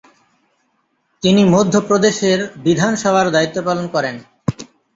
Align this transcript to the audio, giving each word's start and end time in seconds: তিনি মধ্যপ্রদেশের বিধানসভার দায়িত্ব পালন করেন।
তিনি 1.23 1.41
মধ্যপ্রদেশের 1.45 2.39
বিধানসভার 2.63 3.25
দায়িত্ব 3.31 3.57
পালন 3.67 3.85
করেন। 3.87 4.15